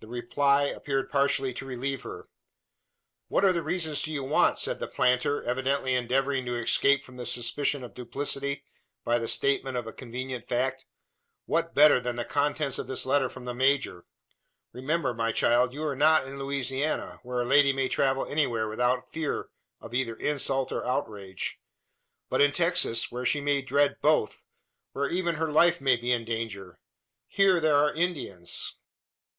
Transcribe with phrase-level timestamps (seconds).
[0.00, 2.24] The reply appeared partially to relieve her.
[3.28, 7.26] "What other reasons do you want," said the planter, evidently endeavouring to escape from the
[7.26, 8.64] suspicion of duplicity
[9.04, 10.86] by the Statement of a convenient fact
[11.44, 14.06] "what better, than the contents of this letter from the major?
[14.72, 19.12] Remember, my child, you are not in Louisiana, where a lady may travel anywhere without
[19.12, 19.50] fear
[19.82, 21.60] of either insult or outrage;
[22.30, 24.44] but in Texas, where she may dread both
[24.92, 26.78] where even her life may be in danger.
[27.26, 28.76] Here there are Indians."